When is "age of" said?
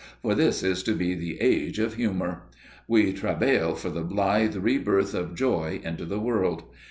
1.41-1.93